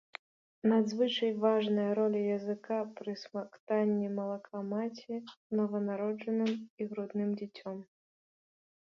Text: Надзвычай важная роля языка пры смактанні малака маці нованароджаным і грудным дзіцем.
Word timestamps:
Надзвычай 0.69 1.31
важная 1.43 1.91
роля 1.99 2.21
языка 2.37 2.79
пры 2.97 3.15
смактанні 3.25 4.09
малака 4.17 4.57
маці 4.73 5.23
нованароджаным 5.61 6.51
і 6.59 6.81
грудным 6.93 7.29
дзіцем. 7.41 7.77